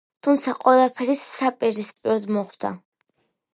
[0.27, 2.75] თუმცა ყველაფერი საპირისპიროდ მოხდა.